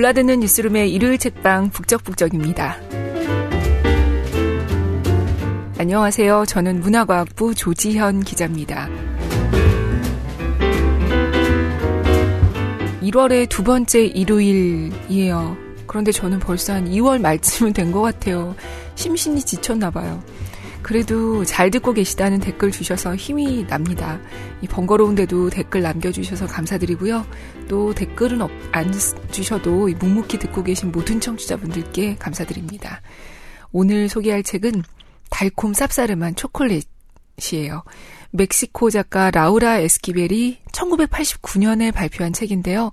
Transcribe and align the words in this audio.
골라듣는 0.00 0.40
뉴스룸의 0.40 0.90
일요일 0.94 1.18
책방 1.18 1.68
북적북적입니다. 1.72 2.78
안녕하세요. 5.76 6.46
저는 6.46 6.80
문화과학부 6.80 7.54
조지현 7.54 8.20
기자입니다. 8.22 8.88
1월의 13.02 13.50
두 13.50 13.62
번째 13.62 14.06
일요일이에요. 14.06 15.58
그런데 15.86 16.12
저는 16.12 16.38
벌써 16.38 16.72
한 16.72 16.88
2월 16.88 17.20
말쯤은 17.20 17.74
된 17.74 17.92
것 17.92 18.00
같아요. 18.00 18.56
심신이 18.94 19.42
지쳤나 19.42 19.90
봐요. 19.90 20.22
그래도 20.90 21.44
잘 21.44 21.70
듣고 21.70 21.92
계시다는 21.92 22.40
댓글 22.40 22.72
주셔서 22.72 23.14
힘이 23.14 23.64
납니다. 23.68 24.18
이 24.60 24.66
번거로운데도 24.66 25.50
댓글 25.50 25.82
남겨주셔서 25.82 26.48
감사드리고요. 26.48 27.24
또 27.68 27.94
댓글은 27.94 28.40
안 28.72 28.92
주셔도 29.30 29.86
묵묵히 29.86 30.40
듣고 30.40 30.64
계신 30.64 30.90
모든 30.90 31.20
청취자분들께 31.20 32.16
감사드립니다. 32.16 33.02
오늘 33.70 34.08
소개할 34.08 34.42
책은 34.42 34.82
달콤 35.30 35.70
쌉싸름한 35.70 36.36
초콜릿이에요. 36.36 37.84
멕시코 38.32 38.90
작가 38.90 39.30
라우라 39.30 39.78
에스키벨이 39.78 40.58
1989년에 40.72 41.94
발표한 41.94 42.32
책인데요. 42.32 42.90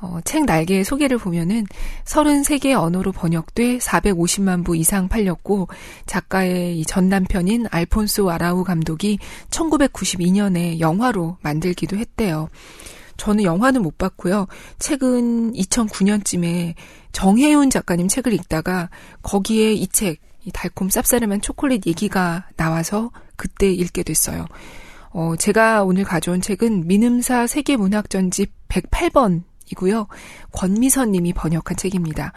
어, 0.00 0.18
책 0.24 0.44
날개의 0.46 0.84
소개를 0.84 1.18
보면은 1.18 1.66
33개 2.04 2.72
언어로 2.72 3.12
번역돼 3.12 3.78
450만 3.78 4.64
부 4.64 4.76
이상 4.76 5.08
팔렸고 5.08 5.68
작가의 6.06 6.78
이 6.78 6.84
전남편인 6.84 7.66
알폰소 7.70 8.30
아라우 8.30 8.64
감독이 8.64 9.18
1992년에 9.50 10.80
영화로 10.80 11.36
만들기도 11.42 11.96
했대요. 11.96 12.48
저는 13.18 13.44
영화는 13.44 13.82
못 13.82 13.98
봤고요. 13.98 14.46
책은 14.78 15.52
2009년쯤에 15.52 16.74
정혜윤 17.12 17.68
작가님 17.68 18.08
책을 18.08 18.32
읽다가 18.32 18.88
거기에 19.22 19.74
이 19.74 19.86
책, 19.88 20.20
이 20.44 20.50
달콤 20.50 20.88
쌉싸름한 20.88 21.42
초콜릿 21.42 21.86
얘기가 21.86 22.46
나와서 22.56 23.10
그때 23.36 23.70
읽게 23.70 24.04
됐어요. 24.04 24.46
어, 25.10 25.34
제가 25.36 25.82
오늘 25.82 26.04
가져온 26.04 26.40
책은 26.40 26.86
민음사 26.86 27.46
세계문학전집 27.46 28.52
108번 28.68 29.42
이고요. 29.72 30.06
권미선 30.52 31.12
님이 31.12 31.32
번역한 31.32 31.76
책입니다. 31.76 32.32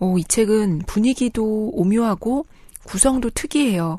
어, 0.00 0.16
이 0.18 0.24
책은 0.24 0.82
분위기도 0.86 1.70
오묘하고 1.72 2.46
구성도 2.84 3.30
특이해요. 3.30 3.98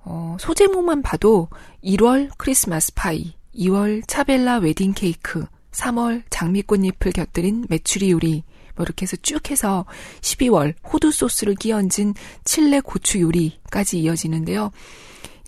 어, 0.00 0.36
소제목만 0.38 1.02
봐도 1.02 1.48
1월 1.82 2.30
크리스마스 2.36 2.92
파이, 2.94 3.34
2월 3.54 4.02
차벨라 4.06 4.58
웨딩 4.58 4.92
케이크, 4.94 5.46
3월 5.72 6.22
장미꽃잎을 6.30 7.12
곁들인 7.12 7.66
메추리 7.68 8.10
요리, 8.10 8.44
뭐 8.74 8.84
이렇게 8.84 9.04
해서 9.04 9.16
쭉 9.22 9.50
해서 9.50 9.84
12월 10.20 10.74
호두 10.84 11.10
소스를 11.12 11.54
끼얹은 11.54 12.14
칠레 12.44 12.80
고추 12.80 13.20
요리까지 13.20 14.00
이어지는데요. 14.00 14.70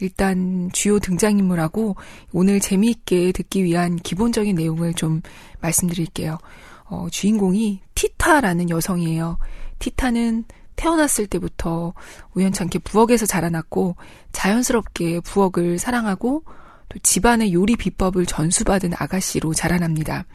일단 0.00 0.70
주요 0.72 0.98
등장인물하고 0.98 1.96
오늘 2.32 2.60
재미있게 2.60 3.32
듣기 3.32 3.64
위한 3.64 3.96
기본적인 3.96 4.54
내용을 4.54 4.94
좀 4.94 5.22
말씀드릴게요. 5.60 6.38
어, 6.84 7.08
주인공이 7.10 7.80
티타라는 7.94 8.70
여성이에요. 8.70 9.38
티타는 9.78 10.44
태어났을 10.76 11.26
때부터 11.26 11.94
우연찮게 12.34 12.80
부엌에서 12.80 13.26
자라났고 13.26 13.96
자연스럽게 14.32 15.20
부엌을 15.20 15.78
사랑하고 15.78 16.44
또 16.88 16.98
집안의 17.00 17.52
요리 17.52 17.76
비법을 17.76 18.26
전수받은 18.26 18.92
아가씨로 18.96 19.54
자라납니다. 19.54 20.26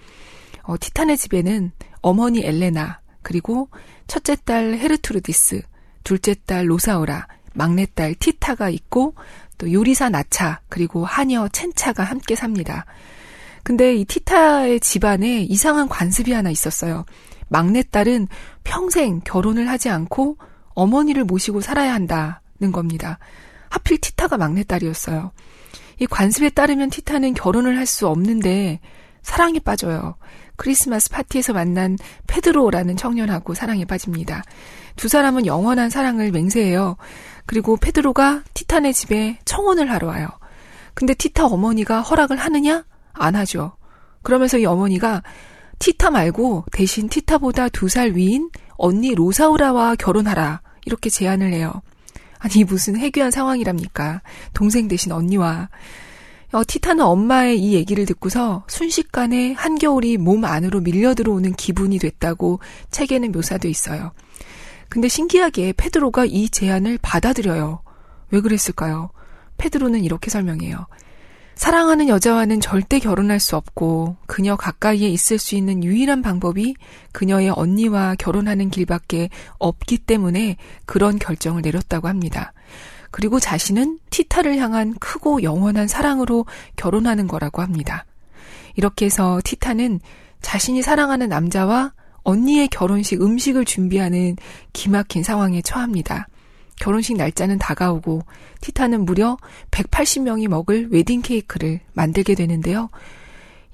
어, 0.64 0.76
티탄의 0.80 1.18
집에는 1.18 1.72
어머니 2.02 2.44
엘레나, 2.44 3.00
그리고 3.22 3.70
첫째 4.08 4.36
딸 4.36 4.74
헤르투르디스, 4.74 5.62
둘째 6.04 6.36
딸 6.46 6.70
로사오라, 6.70 7.28
막내딸 7.54 8.16
티타가 8.16 8.70
있고 8.70 9.16
또 9.58 9.72
요리사 9.72 10.10
나차 10.10 10.62
그리고 10.70 11.06
하녀 11.06 11.48
첸차가 11.48 12.04
함께 12.04 12.36
삽니다. 12.36 12.86
근데 13.64 13.96
이 13.96 14.06
티타의 14.06 14.80
집안에 14.80 15.42
이상한 15.44 15.88
관습이 15.88 16.32
하나 16.32 16.50
있었어요. 16.50 17.06
막내딸은 17.50 18.28
평생 18.64 19.22
결혼을 19.24 19.70
하지 19.70 19.90
않고 19.90 20.38
어머니를 20.74 21.26
모시고 21.26 21.62
살아야 21.62 21.94
한다는 21.94 22.72
겁니다. 22.72 23.20
하필 23.70 24.00
티타가 24.00 24.38
막내딸이었어요. 24.38 25.32
이 26.00 26.08
관습에 26.08 26.50
따르면 26.50 26.90
티타는 26.90 27.34
결혼을 27.36 27.78
할 27.78 27.86
수 27.86 28.08
없는데 28.08 28.80
사랑에 29.22 29.60
빠져요. 29.60 30.16
크리스마스 30.56 31.10
파티에서 31.10 31.54
만난 31.54 31.98
페드로라는 32.28 32.98
청년하고 32.98 33.54
사랑에 33.54 33.86
빠집니다. 33.86 34.44
두 34.96 35.08
사람은 35.08 35.46
영원한 35.46 35.90
사랑을 35.90 36.32
맹세해요. 36.32 36.98
그리고 37.52 37.76
페드로가 37.76 38.44
티탄의 38.54 38.94
집에 38.94 39.38
청혼을 39.44 39.92
하러 39.92 40.08
와요. 40.08 40.30
근데 40.94 41.14
티타 41.14 41.48
어머니가 41.48 42.00
허락을 42.00 42.38
하느냐? 42.38 42.86
안 43.12 43.36
하죠. 43.36 43.74
그러면서 44.24 44.58
이 44.58 44.64
어머니가 44.66 45.22
티타 45.78 46.12
말고 46.12 46.64
대신 46.72 47.10
티타보다 47.10 47.68
두 47.68 47.90
살 47.90 48.14
위인 48.16 48.50
언니 48.78 49.14
로사우라와 49.14 49.96
결혼하라. 49.96 50.62
이렇게 50.86 51.10
제안을 51.10 51.52
해요. 51.52 51.82
아니, 52.40 52.64
무슨 52.64 52.96
해괴한 52.96 53.32
상황이랍니까? 53.32 54.22
동생 54.54 54.88
대신 54.88 55.12
언니와. 55.12 55.68
어, 56.54 56.62
티타는 56.66 57.04
엄마의 57.04 57.60
이 57.60 57.74
얘기를 57.74 58.06
듣고서 58.06 58.64
순식간에 58.70 59.52
한겨울이 59.52 60.16
몸 60.18 60.46
안으로 60.46 60.80
밀려 60.80 61.14
들어오는 61.14 61.54
기분이 61.56 62.00
됐다고 62.00 62.62
책에는 62.92 63.34
묘사돼 63.34 63.70
있어요. 63.70 64.14
근데 64.92 65.08
신기하게 65.08 65.72
페드로가 65.78 66.26
이 66.26 66.50
제안을 66.50 67.00
받아들여요. 67.02 67.82
왜 68.30 68.42
그랬을까요? 68.42 69.12
페드로는 69.58 70.04
이렇게 70.04 70.30
설명해요. 70.30 70.86
사랑하는 71.56 72.10
여자와는 72.10 72.60
절대 72.60 73.00
결혼할 73.00 73.40
수 73.40 73.56
없고 73.56 74.18
그녀 74.28 74.58
가까이에 74.58 75.08
있을 75.08 75.38
수 75.38 75.56
있는 75.56 75.86
유일한 75.86 76.22
방법이 76.22 76.76
그녀의 77.14 77.52
언니와 77.52 78.16
결혼하는 78.16 78.70
길밖에 78.70 79.30
없기 79.60 80.00
때문에 80.00 80.58
그런 80.86 81.20
결정을 81.20 81.62
내렸다고 81.62 82.10
합니다. 82.10 82.52
그리고 83.12 83.40
자신은 83.40 83.98
티타를 84.10 84.58
향한 84.58 84.94
크고 84.96 85.42
영원한 85.44 85.88
사랑으로 85.88 86.46
결혼하는 86.76 87.30
거라고 87.30 87.62
합니다. 87.62 88.06
이렇게 88.76 89.06
해서 89.06 89.40
티타는 89.46 90.02
자신이 90.42 90.82
사랑하는 90.82 91.30
남자와 91.30 91.94
언니의 92.24 92.68
결혼식 92.68 93.22
음식을 93.22 93.66
준비하는 93.66 94.36
기막힌 94.74 95.24
상황에 95.24 95.62
처합니다. 95.62 96.28
결혼식 96.80 97.16
날짜는 97.16 97.60
다가오고 97.60 98.24
티타는 98.62 99.06
무려 99.06 99.38
180명이 99.72 100.48
먹을 100.48 100.88
웨딩 100.92 101.22
케이크를 101.22 101.80
만들게 101.94 102.34
되는데요. 102.36 102.90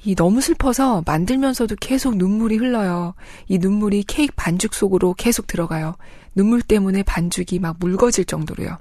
이 0.03 0.13
너무 0.15 0.41
슬퍼서 0.41 1.03
만들면서도 1.05 1.75
계속 1.79 2.17
눈물이 2.17 2.57
흘러요. 2.57 3.13
이 3.47 3.57
눈물이 3.57 4.03
케이크 4.03 4.33
반죽 4.35 4.73
속으로 4.73 5.13
계속 5.13 5.47
들어가요. 5.47 5.95
눈물 6.35 6.61
때문에 6.61 7.03
반죽이 7.03 7.59
막 7.59 7.77
묽어질 7.79 8.25
정도로요. 8.25 8.77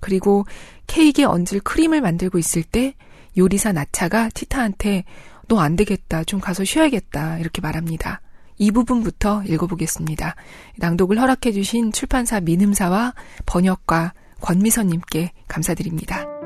그리고 0.00 0.44
케이크에 0.86 1.24
얹을 1.24 1.60
크림을 1.64 2.00
만들고 2.00 2.38
있을 2.38 2.62
때 2.62 2.94
요리사 3.36 3.72
나차가 3.72 4.28
티타한테 4.30 5.04
너 5.48 5.58
안 5.60 5.76
되겠다. 5.76 6.24
좀 6.24 6.40
가서 6.40 6.64
쉬어야겠다. 6.64 7.38
이렇게 7.38 7.60
말합니다. 7.60 8.20
이 8.58 8.70
부분부터 8.70 9.42
읽어보겠습니다. 9.44 10.34
낭독을 10.76 11.20
허락해주신 11.20 11.92
출판사 11.92 12.40
민음사와 12.40 13.14
번역가 13.46 14.12
권미선님께 14.40 15.32
감사드립니다. 15.48 16.37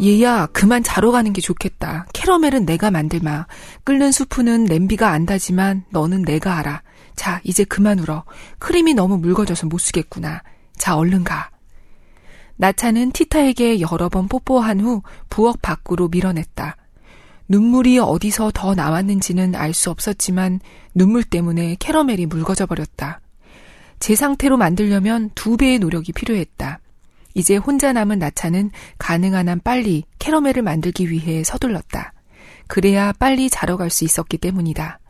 얘야, 0.00 0.46
그만 0.46 0.82
자러 0.82 1.10
가는 1.10 1.32
게 1.32 1.40
좋겠다. 1.40 2.06
캐러멜은 2.14 2.64
내가 2.64 2.90
만들마. 2.90 3.46
끓는 3.84 4.12
수프는 4.12 4.64
냄비가 4.64 5.10
안다지만 5.10 5.84
너는 5.90 6.22
내가 6.22 6.56
알아. 6.56 6.82
자, 7.16 7.40
이제 7.44 7.64
그만 7.64 7.98
울어. 7.98 8.24
크림이 8.58 8.94
너무 8.94 9.18
묽어져서 9.18 9.66
못 9.66 9.78
쓰겠구나. 9.78 10.42
자, 10.78 10.96
얼른 10.96 11.24
가. 11.24 11.50
나차는 12.56 13.12
티타에게 13.12 13.80
여러 13.80 14.08
번 14.08 14.28
뽀뽀한 14.28 14.80
후 14.80 15.02
부엌 15.28 15.60
밖으로 15.60 16.08
밀어냈다. 16.08 16.76
눈물이 17.48 17.98
어디서 17.98 18.52
더 18.54 18.74
나왔는지는 18.74 19.54
알 19.54 19.74
수 19.74 19.90
없었지만 19.90 20.60
눈물 20.94 21.24
때문에 21.24 21.76
캐러멜이 21.78 22.26
묽어져 22.26 22.64
버렸다. 22.64 23.20
제 23.98 24.14
상태로 24.14 24.56
만들려면 24.56 25.30
두 25.34 25.56
배의 25.56 25.78
노력이 25.78 26.12
필요했다. 26.12 26.80
이제 27.34 27.56
혼자 27.56 27.92
남은 27.92 28.18
나차는 28.18 28.70
가능한 28.98 29.48
한 29.48 29.60
빨리 29.60 30.04
캐러멜을 30.18 30.62
만들기 30.62 31.10
위해 31.10 31.44
서둘렀다. 31.44 32.12
그래야 32.66 33.12
빨리 33.12 33.50
자러 33.50 33.76
갈 33.76 33.90
수 33.90 34.04
있었기 34.04 34.38
때문이다. 34.38 35.00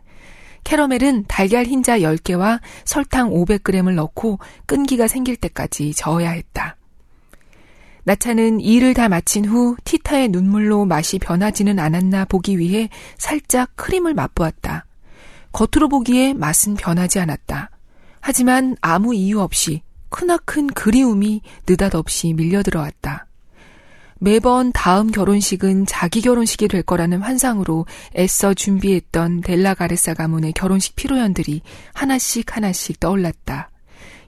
캐러멜은 0.65 1.25
달걀 1.27 1.67
흰자 1.67 2.01
10개와 2.01 2.61
설탕 2.85 3.31
500g을 3.31 3.95
넣고 3.95 4.39
끈기가 4.67 5.09
생길 5.09 5.37
때까지 5.37 5.95
저어야 5.95 6.31
했다. 6.31 6.77
나차는 8.05 8.61
일을 8.61 8.95
다 8.95 9.09
마친 9.09 9.45
후 9.45 9.77
티타의 9.85 10.29
눈물로 10.29 10.85
맛이 10.87 11.19
변하지는 11.19 11.79
않았나 11.79 12.25
보기 12.25 12.59
위해 12.59 12.89
살짝 13.19 13.71
크림을 13.77 14.15
맛보았다. 14.15 14.87
겉으로 15.53 15.89
보기에 15.89 16.35
맛은 16.35 16.75
변하지 16.75 17.21
않았다. 17.21 17.71
하지만 18.21 18.77
아무 18.81 19.15
이유 19.15 19.41
없이 19.41 19.83
크나큰 20.11 20.69
그리움이 20.69 21.41
느닷없이 21.67 22.35
밀려들어왔다. 22.35 23.27
매번 24.23 24.71
다음 24.73 25.11
결혼식은 25.11 25.87
자기 25.87 26.21
결혼식이 26.21 26.69
될 26.69 26.83
거라는 26.83 27.23
환상으로 27.23 27.87
애써 28.19 28.53
준비했던 28.53 29.41
델라 29.41 29.73
가레사 29.73 30.13
가문의 30.13 30.53
결혼식 30.53 30.95
피로연들이 30.95 31.63
하나씩 31.95 32.55
하나씩 32.55 33.01
떠올랐다. 33.01 33.71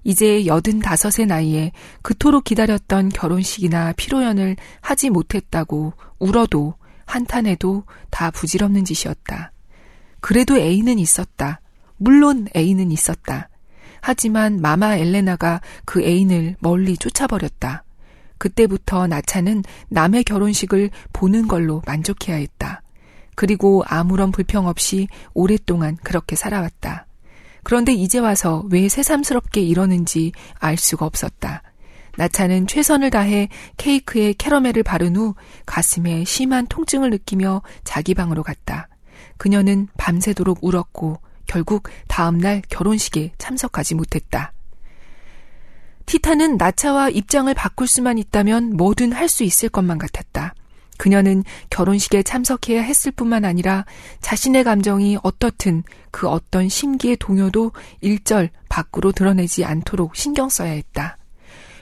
이제 0.02 0.46
여든 0.46 0.81
다섯의 0.81 1.26
나이에 1.26 1.73
그토록 2.00 2.44
기다렸던 2.44 3.11
결혼식이나 3.11 3.93
피로연을 3.93 4.56
하지 4.81 5.11
못했다고 5.11 5.93
울어도 6.19 6.75
한탄해도 7.05 7.85
다 8.11 8.31
부질없는 8.31 8.87
짓이었다. 8.87 9.52
그래도 10.20 10.56
애인은 10.56 10.99
있었다. 10.99 11.61
물론 11.99 12.49
애인은 12.56 12.90
있었다. 12.90 13.50
하지만 14.02 14.60
마마 14.60 14.96
엘레나가 14.96 15.62
그 15.87 16.02
애인을 16.02 16.56
멀리 16.58 16.96
쫓아버렸다. 16.96 17.84
그때부터 18.37 19.06
나차는 19.06 19.62
남의 19.88 20.25
결혼식을 20.25 20.90
보는 21.12 21.46
걸로 21.46 21.81
만족해야 21.87 22.37
했다. 22.37 22.82
그리고 23.37 23.82
아무런 23.87 24.32
불평 24.32 24.66
없이 24.66 25.06
오랫동안 25.32 25.96
그렇게 26.02 26.37
살아왔다. 26.37 27.06
그런데 27.62 27.93
이제 27.93 28.19
와서 28.19 28.64
왜 28.70 28.88
새삼스럽게 28.88 29.62
이러는지 29.62 30.32
알 30.58 30.76
수가 30.76 31.06
없었다. 31.06 31.62
나차는 32.16 32.66
최선을 32.66 33.10
다해 33.10 33.49
케이크에 33.76 34.34
캐러멜을 34.34 34.82
바른 34.82 35.16
후 35.16 35.34
가슴에 35.64 36.25
심한 36.25 36.66
통증을 36.66 37.10
느끼며 37.10 37.62
자기 37.84 38.14
방으로 38.14 38.43
갔다. 38.43 38.88
그녀는 39.38 39.87
밤새도록 39.96 40.58
울었고 40.62 41.20
결국 41.52 41.90
다음날 42.08 42.62
결혼식에 42.70 43.32
참석하지 43.37 43.94
못했다. 43.94 44.54
티타는 46.06 46.56
나차와 46.56 47.10
입장을 47.10 47.52
바꿀 47.52 47.87
수만 47.87 48.16
있다면 48.16 48.75
뭐든 48.75 49.12
할 49.12 49.28
수 49.28 49.44
있을 49.44 49.69
것만 49.69 49.99
같았다. 49.99 50.54
그녀는 50.96 51.44
결혼식에 51.69 52.22
참석해야 52.22 52.81
했을 52.81 53.12
뿐만 53.12 53.44
아니라 53.44 53.84
자신의 54.22 54.64
감정이 54.64 55.19
어떻든 55.22 55.82
그 56.10 56.26
어떤 56.26 56.70
심기의 56.70 57.16
동요도 57.16 57.72
일절 58.00 58.49
밖으로 58.70 59.12
드러내지 59.12 59.66
않도록 59.66 60.16
신경 60.16 60.49
써야 60.49 60.70
했다. 60.72 61.19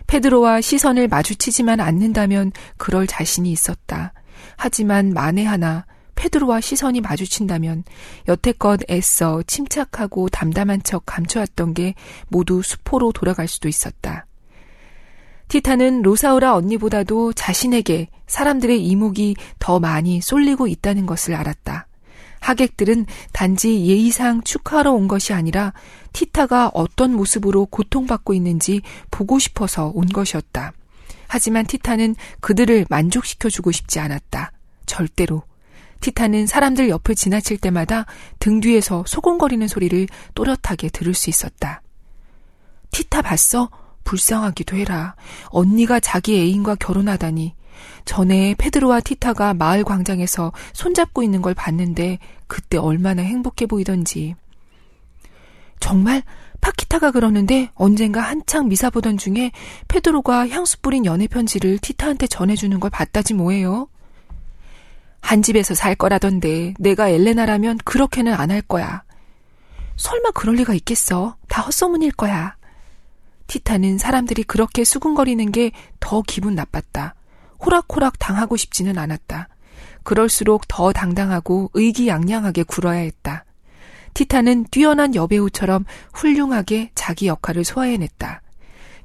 페드로와 0.08 0.62
시선을 0.62 1.06
마주치지만 1.06 1.78
않는다면 1.78 2.50
그럴 2.76 3.06
자신이 3.06 3.52
있었다. 3.52 4.14
하지만 4.56 5.12
만에 5.12 5.44
하나 5.44 5.87
페드로와 6.20 6.61
시선이 6.61 7.00
마주친다면 7.00 7.84
여태껏 8.28 8.78
애써 8.90 9.43
침착하고 9.46 10.28
담담한 10.28 10.82
척 10.82 11.05
감춰왔던 11.06 11.72
게 11.72 11.94
모두 12.28 12.61
수포로 12.62 13.12
돌아갈 13.12 13.49
수도 13.49 13.69
있었다. 13.69 14.26
티타는 15.49 16.02
로사우라 16.02 16.55
언니보다도 16.55 17.32
자신에게 17.32 18.08
사람들의 18.26 18.84
이목이 18.87 19.34
더 19.58 19.81
많이 19.81 20.20
쏠리고 20.20 20.67
있다는 20.67 21.06
것을 21.06 21.34
알았다. 21.34 21.87
하객들은 22.40 23.06
단지 23.32 23.87
예의상 23.87 24.43
축하하러 24.43 24.93
온 24.93 25.08
것이 25.08 25.32
아니라 25.32 25.72
티타가 26.12 26.70
어떤 26.75 27.14
모습으로 27.14 27.67
고통받고 27.67 28.34
있는지 28.34 28.82
보고 29.11 29.38
싶어서 29.38 29.90
온 29.94 30.06
것이었다. 30.06 30.72
하지만 31.28 31.64
티타는 31.67 32.14
그들을 32.40 32.87
만족시켜주고 32.90 33.72
싶지 33.72 34.00
않았다. 34.00 34.52
절대로. 34.84 35.50
티타는 36.00 36.47
사람들 36.47 36.88
옆을 36.88 37.14
지나칠 37.14 37.58
때마다 37.58 38.06
등 38.38 38.61
뒤에서 38.61 39.05
소곤거리는 39.06 39.67
소리를 39.69 40.06
또렷하게 40.35 40.88
들을 40.88 41.14
수 41.14 41.31
있었다. 41.31 41.82
티타 42.91 43.23
봤어? 43.23 43.70
불쌍하기도 44.05 44.76
해라. 44.76 45.14
언니가 45.47 46.00
자기 46.00 46.37
애인과 46.37 46.76
결혼하다니. 46.76 47.55
전에 48.05 48.55
페드로와 48.58 49.00
티타가 49.00 49.55
마을 49.55 49.85
광장에서 49.85 50.52
손잡고 50.73 51.23
있는 51.23 51.43
걸 51.43 51.55
봤는데 51.55 52.19
그때 52.46 52.76
얼마나 52.76 53.23
행복해 53.23 53.67
보이던지. 53.67 54.35
정말 55.79 56.23
파키타가 56.61 57.11
그러는데 57.11 57.70
언젠가 57.75 58.20
한창 58.20 58.69
미사 58.69 58.91
보던 58.91 59.17
중에 59.17 59.50
페드로가 59.88 60.49
향수 60.49 60.81
뿌린 60.81 61.06
연애 61.06 61.26
편지를 61.26 61.79
티타한테 61.79 62.26
전해주는 62.26 62.79
걸 62.81 62.91
봤다지 62.91 63.35
뭐예요. 63.35 63.88
한 65.20 65.43
집에서 65.43 65.75
살 65.75 65.94
거라던데 65.94 66.75
내가 66.78 67.08
엘레나라면 67.08 67.78
그렇게는 67.84 68.32
안 68.34 68.50
할 68.50 68.62
거야. 68.62 69.02
설마 69.96 70.31
그럴 70.32 70.56
리가 70.56 70.75
있겠어. 70.75 71.37
다 71.49 71.62
헛소문일 71.62 72.12
거야. 72.12 72.56
티타는 73.46 73.99
사람들이 73.99 74.44
그렇게 74.44 74.84
수군거리는 74.84 75.52
게 75.52 75.72
더 76.00 76.22
기분 76.26 76.55
나빴다. 76.55 77.14
호락호락 77.64 78.19
당하고 78.19 78.56
싶지는 78.56 78.99
않았다. 78.99 79.49
그럴수록 80.02 80.67
더 80.67 80.93
당당하고 80.93 81.70
의기양양하게 81.75 82.62
굴어야 82.64 83.00
했다. 83.00 83.44
티타는 84.14 84.64
뛰어난 84.70 85.14
여배우처럼 85.14 85.84
훌륭하게 86.14 86.90
자기 86.94 87.26
역할을 87.28 87.64
소화해냈다. 87.64 88.43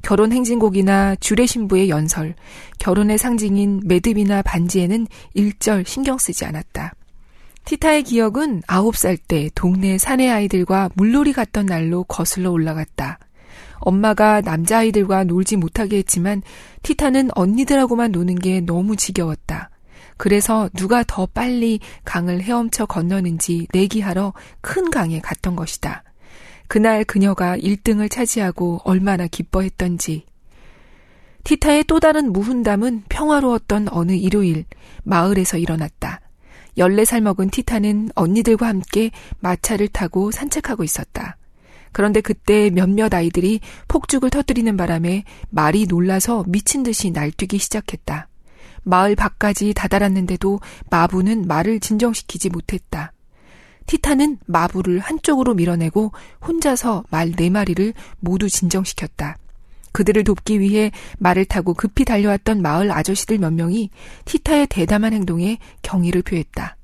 결혼 0.05 0.31
행진곡이나 0.31 1.15
주례 1.15 1.47
신부의 1.47 1.89
연설, 1.89 2.35
결혼의 2.77 3.17
상징인 3.17 3.81
매듭이나 3.85 4.43
반지에는 4.43 5.07
일절 5.33 5.83
신경 5.87 6.19
쓰지 6.19 6.45
않았다. 6.45 6.93
티타의 7.65 8.03
기억은 8.03 8.61
아홉 8.67 8.95
살때 8.95 9.49
동네 9.55 9.97
사내 9.97 10.29
아이들과 10.29 10.91
물놀이 10.93 11.33
갔던 11.33 11.65
날로 11.65 12.03
거슬러 12.03 12.51
올라갔다. 12.51 13.17
엄마가 13.77 14.41
남자아이들과 14.41 15.23
놀지 15.23 15.55
못하게 15.55 15.97
했지만 15.97 16.43
티타는 16.83 17.31
언니들하고만 17.33 18.11
노는 18.11 18.35
게 18.35 18.61
너무 18.61 18.95
지겨웠다. 18.95 19.71
그래서 20.17 20.69
누가 20.75 21.03
더 21.03 21.25
빨리 21.25 21.79
강을 22.03 22.43
헤엄쳐 22.43 22.85
건너는지 22.85 23.67
내기하러 23.73 24.33
큰 24.61 24.91
강에 24.91 25.19
갔던 25.19 25.55
것이다. 25.55 26.03
그날 26.75 27.05
그녀가 27.05 27.57
1등을 27.57 28.11
차지하고 28.11 28.81
얼마나 28.83 29.27
기뻐했던지. 29.27 30.25
티타의 31.45 31.85
또 31.85 32.01
다른 32.01 32.33
무훈담은 32.33 33.03
평화로웠던 33.07 33.87
어느 33.91 34.11
일요일 34.11 34.65
마을에서 35.05 35.57
일어났다. 35.57 36.19
14살 36.77 37.21
먹은 37.21 37.49
티타는 37.49 38.09
언니들과 38.13 38.67
함께 38.67 39.11
마차를 39.39 39.87
타고 39.87 40.31
산책하고 40.31 40.83
있었다. 40.83 41.37
그런데 41.93 42.19
그때 42.19 42.69
몇몇 42.71 43.13
아이들이 43.13 43.61
폭죽을 43.87 44.29
터뜨리는 44.29 44.75
바람에 44.75 45.23
말이 45.51 45.85
놀라서 45.85 46.43
미친 46.45 46.83
듯이 46.83 47.09
날뛰기 47.09 47.57
시작했다. 47.57 48.27
마을 48.83 49.15
밖까지 49.15 49.73
다다랐는데도 49.73 50.59
마부는 50.89 51.47
말을 51.47 51.79
진정시키지 51.79 52.49
못했다. 52.49 53.13
티타는 53.85 54.39
마부를 54.45 54.99
한쪽으로 54.99 55.53
밀어내고 55.53 56.11
혼자서 56.45 57.03
말 57.09 57.31
네 57.35 57.49
마리를 57.49 57.93
모두 58.19 58.49
진정시켰다. 58.49 59.37
그들을 59.91 60.23
돕기 60.23 60.59
위해 60.59 60.91
말을 61.19 61.45
타고 61.45 61.73
급히 61.73 62.03
달려왔던 62.05 62.61
마을 62.61 62.91
아저씨들 62.91 63.37
몇 63.37 63.53
명이 63.53 63.89
티타의 64.25 64.67
대담한 64.67 65.13
행동에 65.13 65.57
경의를 65.83 66.21
표했다. 66.21 66.75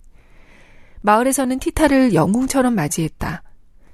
마을에서는 1.02 1.60
티타를 1.60 2.14
영웅처럼 2.14 2.74
맞이했다. 2.76 3.44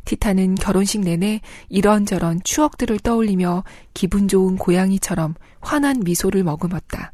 티타는 0.05 0.55
결혼식 0.55 1.01
내내 1.01 1.41
이런저런 1.69 2.41
추억들을 2.43 2.99
떠올리며 2.99 3.63
기분 3.93 4.27
좋은 4.27 4.55
고양이처럼 4.55 5.33
환한 5.61 6.01
미소를 6.03 6.43
머금었다. 6.43 7.11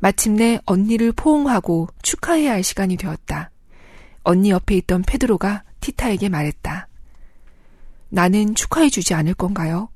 마침내 0.00 0.58
언니를 0.64 1.12
포옹하고 1.12 1.88
축하해야 2.02 2.52
할 2.52 2.62
시간이 2.62 2.96
되었다. 2.96 3.50
언니 4.22 4.50
옆에 4.50 4.76
있던 4.76 5.02
페드로가 5.02 5.64
티타에게 5.80 6.28
말했다. 6.28 6.88
나는 8.10 8.54
축하해주지 8.54 9.14
않을 9.14 9.34
건가요? 9.34 9.88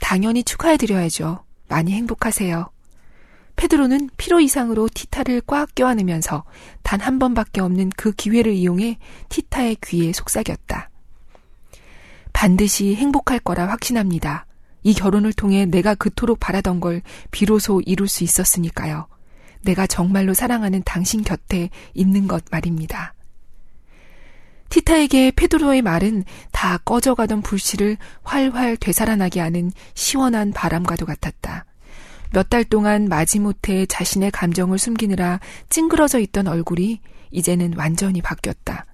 당연히 0.00 0.44
축하해드려야죠. 0.44 1.44
많이 1.68 1.92
행복하세요. 1.92 2.70
페드로는 3.56 4.10
피로 4.16 4.38
이상으로 4.40 4.88
티타를 4.94 5.42
꽉 5.46 5.74
껴안으면서 5.74 6.44
단 6.82 7.00
한 7.00 7.18
번밖에 7.18 7.60
없는 7.60 7.90
그 7.96 8.12
기회를 8.12 8.52
이용해 8.52 8.98
티타의 9.28 9.78
귀에 9.84 10.12
속삭였다. 10.12 10.90
반드시 12.32 12.94
행복할 12.94 13.40
거라 13.40 13.66
확신합니다. 13.68 14.46
이 14.84 14.94
결혼을 14.94 15.32
통해 15.32 15.66
내가 15.66 15.96
그토록 15.96 16.38
바라던 16.38 16.78
걸 16.78 17.02
비로소 17.32 17.80
이룰 17.84 18.06
수 18.06 18.22
있었으니까요. 18.22 19.08
내가 19.62 19.86
정말로 19.86 20.34
사랑하는 20.34 20.82
당신 20.84 21.22
곁에 21.22 21.70
있는 21.94 22.28
것 22.28 22.44
말입니다. 22.50 23.14
티타에게 24.70 25.32
페드로의 25.32 25.82
말은 25.82 26.24
다 26.52 26.78
꺼져가던 26.78 27.42
불씨를 27.42 27.96
활활 28.22 28.76
되살아나게 28.76 29.40
하는 29.40 29.72
시원한 29.94 30.52
바람과도 30.52 31.06
같았다. 31.06 31.64
몇 32.32 32.50
달 32.50 32.64
동안 32.64 33.06
마지못해 33.08 33.86
자신의 33.86 34.30
감정을 34.30 34.78
숨기느라 34.78 35.40
찡그러져 35.70 36.18
있던 36.20 36.46
얼굴이 36.46 37.00
이제는 37.30 37.74
완전히 37.76 38.20
바뀌었다. 38.20 38.84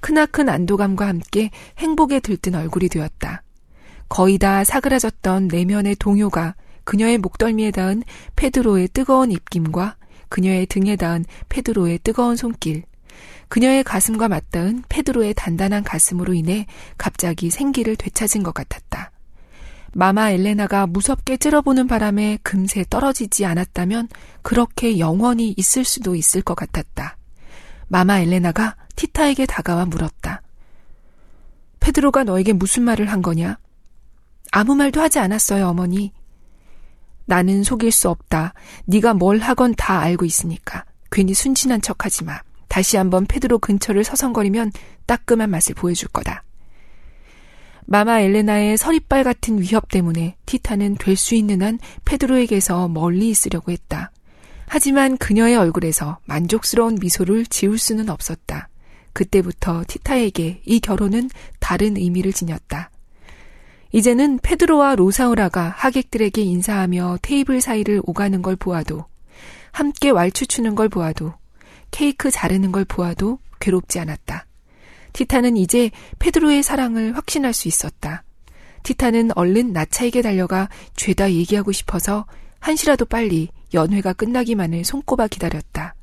크나큰 0.00 0.48
안도감과 0.48 1.06
함께 1.06 1.50
행복에 1.78 2.20
들뜬 2.20 2.54
얼굴이 2.54 2.88
되었다. 2.88 3.42
거의 4.08 4.38
다 4.38 4.64
사그라졌던 4.64 5.48
내면의 5.48 5.96
동요가 5.96 6.54
그녀의 6.84 7.18
목덜미에 7.18 7.70
닿은 7.70 8.02
페드로의 8.36 8.88
뜨거운 8.88 9.30
입김과 9.30 9.96
그녀의 10.28 10.66
등에 10.66 10.96
닿은 10.96 11.24
페드로의 11.48 12.00
뜨거운 12.02 12.36
손길, 12.36 12.84
그녀의 13.48 13.84
가슴과 13.84 14.28
맞닿은 14.28 14.84
페드로의 14.88 15.34
단단한 15.34 15.84
가슴으로 15.84 16.32
인해 16.32 16.66
갑자기 16.96 17.50
생기를 17.50 17.96
되찾은 17.96 18.42
것 18.42 18.54
같았다. 18.54 19.10
마마 19.92 20.30
엘레나가 20.30 20.86
무섭게 20.86 21.36
찌러보는 21.36 21.86
바람에 21.86 22.38
금세 22.42 22.82
떨어지지 22.88 23.44
않았다면 23.44 24.08
그렇게 24.40 24.98
영원히 24.98 25.54
있을 25.58 25.84
수도 25.84 26.14
있을 26.14 26.40
것 26.40 26.54
같았다. 26.54 27.18
마마 27.88 28.20
엘레나가 28.20 28.76
티타에게 28.96 29.44
다가와 29.44 29.84
물었다. 29.84 30.40
페드로가 31.80 32.24
너에게 32.24 32.54
무슨 32.54 32.84
말을 32.84 33.10
한 33.10 33.20
거냐? 33.20 33.58
아무 34.50 34.74
말도 34.74 35.00
하지 35.00 35.18
않았어요, 35.18 35.66
어머니. 35.68 36.12
나는 37.32 37.64
속일 37.64 37.92
수 37.92 38.10
없다. 38.10 38.52
네가 38.84 39.14
뭘 39.14 39.38
하건 39.38 39.74
다 39.74 40.00
알고 40.00 40.26
있으니까. 40.26 40.84
괜히 41.10 41.32
순진한 41.32 41.80
척하지 41.80 42.24
마. 42.24 42.38
다시 42.68 42.98
한번 42.98 43.24
페드로 43.24 43.58
근처를 43.58 44.04
서성거리면 44.04 44.70
따끔한 45.06 45.48
맛을 45.48 45.74
보여줄 45.74 46.08
거다. 46.08 46.44
마마 47.86 48.20
엘레나의 48.20 48.76
서리빨 48.76 49.24
같은 49.24 49.62
위협 49.62 49.88
때문에 49.88 50.36
티타는 50.44 50.96
될 50.96 51.16
수 51.16 51.34
있는 51.34 51.62
한 51.62 51.78
페드로에게서 52.04 52.88
멀리 52.88 53.30
있으려고 53.30 53.72
했다. 53.72 54.12
하지만 54.66 55.16
그녀의 55.16 55.56
얼굴에서 55.56 56.18
만족스러운 56.26 56.98
미소를 57.00 57.46
지울 57.46 57.78
수는 57.78 58.10
없었다. 58.10 58.68
그때부터 59.14 59.84
티타에게 59.88 60.60
이 60.66 60.80
결혼은 60.80 61.30
다른 61.60 61.96
의미를 61.96 62.34
지녔다. 62.34 62.90
이제는 63.92 64.38
페드로와 64.42 64.96
로사우라가 64.96 65.74
하객들에게 65.76 66.40
인사하며 66.40 67.18
테이블 67.20 67.60
사이를 67.60 68.00
오가는 68.04 68.40
걸 68.40 68.56
보아도 68.56 69.04
함께 69.70 70.10
왈추추는 70.10 70.74
걸 70.74 70.88
보아도 70.88 71.34
케이크 71.90 72.30
자르는 72.30 72.72
걸 72.72 72.86
보아도 72.86 73.38
괴롭지 73.60 73.98
않았다. 74.00 74.46
티타는 75.12 75.58
이제 75.58 75.90
페드로의 76.18 76.62
사랑을 76.62 77.14
확신할 77.16 77.52
수 77.52 77.68
있었다. 77.68 78.24
티타는 78.82 79.30
얼른 79.36 79.74
나차에게 79.74 80.22
달려가 80.22 80.70
죄다 80.96 81.30
얘기하고 81.30 81.70
싶어서 81.70 82.24
한시라도 82.60 83.04
빨리 83.04 83.48
연회가 83.74 84.14
끝나기만을 84.14 84.84
손꼽아 84.84 85.28
기다렸다. 85.28 85.94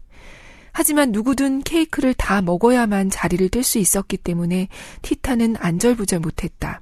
하지만 0.72 1.12
누구든 1.12 1.64
케이크를 1.64 2.14
다 2.14 2.42
먹어야만 2.44 3.10
자리를 3.10 3.50
뜰 3.50 3.64
수 3.64 3.80
있었기 3.80 4.18
때문에 4.18 4.68
티타는 5.02 5.56
안절부절 5.60 6.20
못했다. 6.20 6.82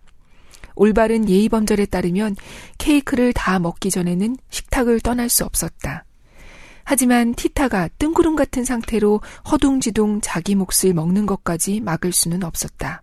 올바른 0.77 1.27
예의범절에 1.27 1.87
따르면 1.87 2.35
케이크를 2.77 3.33
다 3.33 3.59
먹기 3.59 3.91
전에는 3.91 4.37
식탁을 4.49 5.01
떠날 5.01 5.29
수 5.29 5.43
없었다. 5.43 6.05
하지만 6.83 7.33
티타가 7.33 7.89
뜬구름 7.99 8.37
같은 8.37 8.63
상태로 8.63 9.19
허둥지둥 9.51 10.21
자기 10.21 10.55
몫을 10.55 10.93
먹는 10.93 11.25
것까지 11.25 11.81
막을 11.81 12.13
수는 12.13 12.43
없었다. 12.43 13.01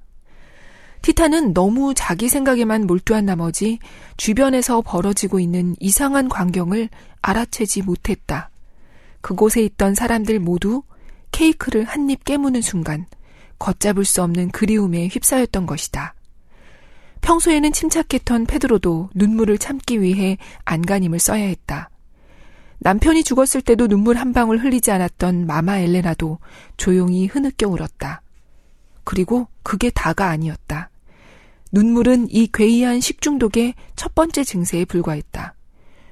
티타는 1.02 1.52
너무 1.52 1.92
자기 1.94 2.30
생각에만 2.30 2.86
몰두한 2.86 3.26
나머지 3.26 3.78
주변에서 4.16 4.80
벌어지고 4.80 5.38
있는 5.38 5.76
이상한 5.80 6.30
광경을 6.30 6.88
알아채지 7.20 7.82
못했다. 7.82 8.48
그곳에 9.20 9.62
있던 9.62 9.94
사람들 9.94 10.38
모두 10.38 10.82
케이크를 11.30 11.84
한 11.84 12.08
입 12.08 12.24
깨무는 12.24 12.62
순간 12.62 13.04
걷잡을 13.58 14.04
수 14.06 14.22
없는 14.22 14.50
그리움에 14.50 15.08
휩싸였던 15.08 15.66
것이다. 15.66 16.14
평소에는 17.20 17.72
침착했던 17.72 18.46
페드로도 18.46 19.10
눈물을 19.14 19.58
참기 19.58 20.00
위해 20.00 20.36
안간힘을 20.64 21.18
써야 21.18 21.44
했다. 21.44 21.90
남편이 22.78 23.24
죽었을 23.24 23.62
때도 23.62 23.88
눈물 23.88 24.16
한 24.16 24.32
방울 24.32 24.58
흘리지 24.58 24.90
않았던 24.90 25.46
마마 25.46 25.78
엘레나도 25.78 26.38
조용히 26.76 27.26
흐느껴 27.26 27.68
울었다. 27.68 28.20
그리고 29.04 29.48
그게 29.62 29.90
다가 29.90 30.28
아니었다. 30.28 30.90
눈물은 31.72 32.28
이 32.30 32.48
괴이한 32.52 33.00
식중독의 33.00 33.74
첫 33.96 34.14
번째 34.14 34.44
증세에 34.44 34.84
불과했다. 34.84 35.54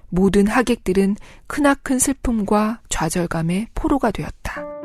모든 0.08 0.46
하객들은 0.46 1.16
크나큰 1.46 1.98
슬픔과 1.98 2.80
좌절감의 2.88 3.68
포로가 3.74 4.10
되었다. 4.10 4.81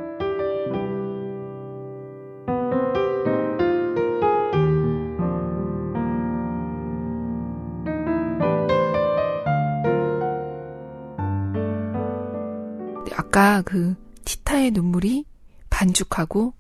아까 13.37 13.61
그 13.61 13.95
티타의 14.25 14.71
눈물이 14.71 15.23
반죽하고 15.69 16.55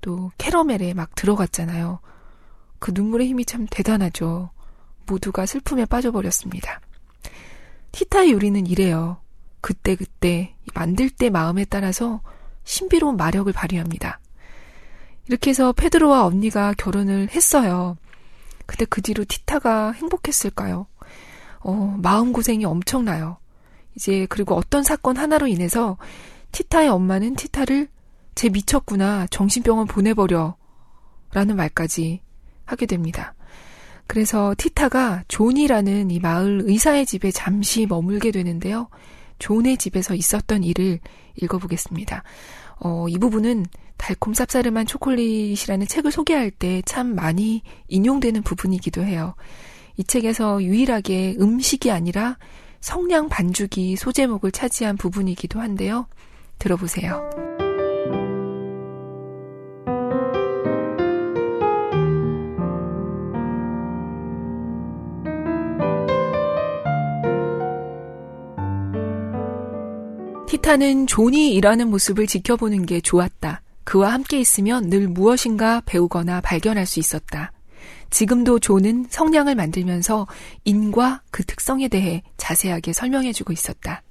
또 0.00 0.30
캐러멜에 0.38 0.94
막 0.94 1.12
들어갔잖아요. 1.16 1.98
그 2.78 2.92
눈물의 2.94 3.26
힘이 3.26 3.44
참 3.44 3.66
대단하죠. 3.68 4.50
모두가 5.06 5.44
슬픔에 5.44 5.86
빠져버렸습니다. 5.86 6.80
티타의 7.90 8.30
요리는 8.30 8.64
이래요. 8.68 9.20
그때그때 9.60 10.54
만들 10.72 11.10
때 11.10 11.30
마음에 11.30 11.64
따라서 11.64 12.20
신비로운 12.62 13.16
마력을 13.16 13.52
발휘합니다. 13.52 14.20
이렇게 15.26 15.50
해서 15.50 15.72
페드로와 15.72 16.26
언니가 16.26 16.74
결혼을 16.74 17.28
했어요. 17.32 17.96
근데 18.66 18.84
그 18.84 19.02
뒤로 19.02 19.24
티타가 19.24 19.90
행복했을까요? 19.90 20.86
어, 21.58 21.98
마음고생이 22.00 22.64
엄청나요. 22.66 23.39
이제 24.00 24.26
그리고 24.30 24.54
어떤 24.54 24.82
사건 24.82 25.18
하나로 25.18 25.46
인해서 25.46 25.98
티타의 26.52 26.88
엄마는 26.88 27.36
티타를 27.36 27.88
제 28.34 28.48
미쳤구나 28.48 29.26
정신병원 29.26 29.88
보내버려 29.88 30.56
라는 31.34 31.56
말까지 31.56 32.22
하게 32.64 32.86
됩니다. 32.86 33.34
그래서 34.06 34.54
티타가 34.56 35.24
존이라는 35.28 36.10
이 36.10 36.18
마을 36.18 36.62
의사의 36.64 37.04
집에 37.04 37.30
잠시 37.30 37.84
머물게 37.84 38.30
되는데요. 38.30 38.88
존의 39.38 39.76
집에서 39.76 40.14
있었던 40.14 40.64
일을 40.64 40.98
읽어보겠습니다. 41.36 42.22
어, 42.80 43.06
이 43.06 43.18
부분은 43.18 43.66
달콤 43.98 44.32
쌉싸름한 44.32 44.88
초콜릿이라는 44.88 45.86
책을 45.86 46.10
소개할 46.10 46.50
때 46.50 46.80
참 46.86 47.14
많이 47.14 47.62
인용되는 47.88 48.40
부분이기도 48.42 49.04
해요. 49.04 49.34
이 49.98 50.04
책에서 50.04 50.62
유일하게 50.62 51.36
음식이 51.38 51.90
아니라 51.90 52.38
성냥 52.80 53.28
반죽이 53.28 53.96
소제목을 53.96 54.52
차지한 54.52 54.96
부분이기도 54.96 55.60
한데요. 55.60 56.06
들어보세요. 56.58 57.30
티타는 70.48 71.06
존이 71.06 71.54
일하는 71.54 71.88
모습을 71.90 72.26
지켜보는 72.26 72.84
게 72.84 73.00
좋았다. 73.00 73.62
그와 73.84 74.12
함께 74.12 74.38
있으면 74.40 74.90
늘 74.90 75.08
무엇인가 75.08 75.80
배우거나 75.86 76.40
발견할 76.40 76.86
수 76.86 76.98
있었다. 76.98 77.52
지금도 78.10 78.58
존은 78.58 79.06
성냥을 79.08 79.54
만들면서 79.54 80.26
인과 80.64 81.22
그 81.30 81.44
특성에 81.44 81.88
대해 81.88 82.22
자세하게 82.36 82.92
설명해주고 82.92 83.52
있었다. 83.52 84.02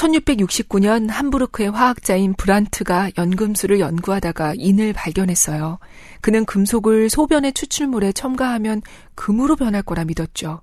1669년 0.00 1.10
함부르크의 1.10 1.70
화학자인 1.70 2.32
브란트가 2.34 3.10
연금술을 3.18 3.80
연구하다가 3.80 4.54
인을 4.56 4.94
발견했어요. 4.94 5.78
그는 6.22 6.46
금속을 6.46 7.10
소변의 7.10 7.52
추출물에 7.52 8.12
첨가하면 8.12 8.80
금으로 9.14 9.56
변할 9.56 9.82
거라 9.82 10.04
믿었죠. 10.04 10.62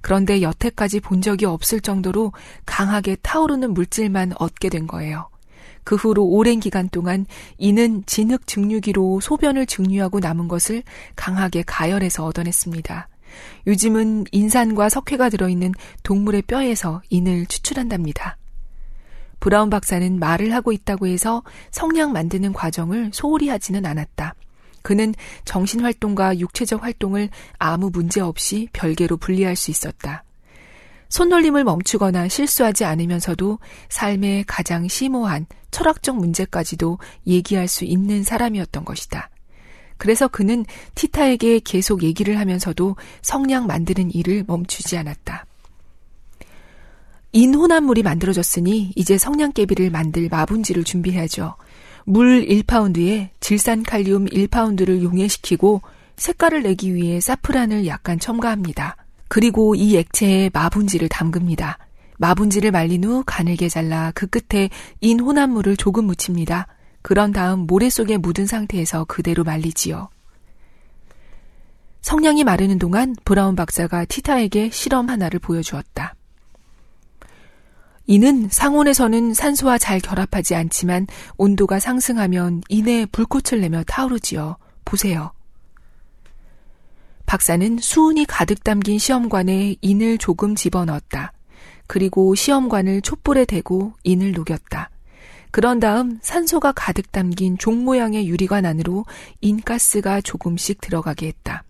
그런데 0.00 0.40
여태까지 0.40 1.00
본 1.00 1.20
적이 1.20 1.46
없을 1.46 1.80
정도로 1.80 2.32
강하게 2.64 3.16
타오르는 3.16 3.74
물질만 3.74 4.32
얻게 4.38 4.70
된 4.70 4.86
거예요. 4.86 5.28
그 5.88 5.96
후로 5.96 6.22
오랜 6.22 6.60
기간 6.60 6.86
동안 6.90 7.24
이는 7.56 8.02
진흙 8.04 8.46
증류기로 8.46 9.20
소변을 9.20 9.64
증류하고 9.64 10.20
남은 10.20 10.46
것을 10.46 10.82
강하게 11.16 11.62
가열해서 11.66 12.26
얻어냈습니다. 12.26 13.08
요즘은 13.66 14.26
인산과 14.30 14.90
석회가 14.90 15.30
들어있는 15.30 15.72
동물의 16.02 16.42
뼈에서 16.42 17.00
인을 17.08 17.46
추출한답니다. 17.46 18.36
브라운 19.40 19.70
박사는 19.70 20.18
말을 20.18 20.52
하고 20.52 20.72
있다고 20.72 21.06
해서 21.06 21.42
성냥 21.70 22.12
만드는 22.12 22.52
과정을 22.52 23.12
소홀히 23.14 23.48
하지는 23.48 23.86
않았다. 23.86 24.34
그는 24.82 25.14
정신활동과 25.46 26.38
육체적 26.38 26.82
활동을 26.82 27.30
아무 27.58 27.88
문제 27.90 28.20
없이 28.20 28.68
별개로 28.74 29.16
분리할 29.16 29.56
수 29.56 29.70
있었다. 29.70 30.22
손놀림을 31.08 31.64
멈추거나 31.64 32.28
실수하지 32.28 32.84
않으면서도 32.84 33.58
삶의 33.88 34.44
가장 34.46 34.86
심오한 34.86 35.46
철학적 35.70 36.16
문제까지도 36.16 36.98
얘기할 37.26 37.68
수 37.68 37.84
있는 37.84 38.22
사람이었던 38.22 38.84
것이다. 38.84 39.30
그래서 39.96 40.28
그는 40.28 40.64
티타에게 40.94 41.60
계속 41.64 42.02
얘기를 42.02 42.38
하면서도 42.38 42.96
성냥 43.20 43.66
만드는 43.66 44.14
일을 44.14 44.44
멈추지 44.46 44.96
않았다. 44.96 45.44
인혼합물이 47.32 48.02
만들어졌으니 48.02 48.92
이제 48.96 49.18
성냥개비를 49.18 49.90
만들 49.90 50.28
마분지를 50.28 50.84
준비해야죠. 50.84 51.56
물 52.04 52.46
1파운드에 52.46 53.28
질산 53.40 53.82
칼륨 53.82 54.24
1파운드를 54.26 55.02
용해시키고 55.02 55.82
색깔을 56.16 56.62
내기 56.62 56.94
위해 56.94 57.20
사프란을 57.20 57.86
약간 57.86 58.18
첨가합니다. 58.18 58.96
그리고 59.28 59.74
이 59.74 59.96
액체에 59.96 60.50
마분지를 60.52 61.08
담급니다. 61.08 61.78
마분지를 62.18 62.70
말린 62.70 63.04
후 63.04 63.22
가늘게 63.24 63.68
잘라 63.68 64.12
그 64.14 64.26
끝에 64.26 64.68
인 65.00 65.20
혼합물을 65.20 65.76
조금 65.76 66.04
묻힙니다. 66.04 66.66
그런 67.02 67.32
다음 67.32 67.60
모래 67.60 67.88
속에 67.88 68.16
묻은 68.18 68.46
상태에서 68.46 69.04
그대로 69.04 69.44
말리지요. 69.44 70.10
성냥이 72.02 72.44
마르는 72.44 72.78
동안 72.78 73.14
브라운 73.24 73.56
박사가 73.56 74.04
티타에게 74.04 74.70
실험 74.70 75.08
하나를 75.08 75.40
보여주었다. 75.40 76.14
이는 78.06 78.48
상온에서는 78.50 79.34
산소와 79.34 79.78
잘 79.78 80.00
결합하지 80.00 80.54
않지만 80.54 81.06
온도가 81.36 81.78
상승하면 81.78 82.62
이내 82.68 83.04
불꽃을 83.06 83.60
내며 83.60 83.84
타오르지요. 83.84 84.56
보세요. 84.84 85.32
박사는 87.26 87.78
수은이 87.78 88.24
가득 88.24 88.64
담긴 88.64 88.98
시험관에 88.98 89.76
인을 89.82 90.16
조금 90.16 90.54
집어넣었다. 90.54 91.32
그리고 91.88 92.36
시험관을 92.36 93.00
촛불에 93.00 93.44
대고 93.44 93.94
인을 94.04 94.32
녹였다. 94.32 94.90
그런 95.50 95.80
다음 95.80 96.18
산소가 96.22 96.72
가득 96.72 97.10
담긴 97.10 97.56
종 97.58 97.84
모양의 97.84 98.28
유리관 98.28 98.66
안으로 98.66 99.06
인가스가 99.40 100.20
조금씩 100.20 100.80
들어가게 100.80 101.26
했다. 101.26 101.64